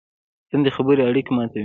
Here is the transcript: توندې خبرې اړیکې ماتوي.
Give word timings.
توندې 0.49 0.71
خبرې 0.77 1.01
اړیکې 1.09 1.31
ماتوي. 1.35 1.59